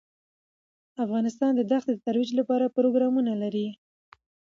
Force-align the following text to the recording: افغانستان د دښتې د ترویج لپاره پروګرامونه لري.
افغانستان 1.03 1.51
د 1.55 1.61
دښتې 1.71 1.91
د 1.95 1.99
ترویج 2.05 2.29
لپاره 2.39 2.73
پروګرامونه 2.77 3.31
لري. 3.41 3.67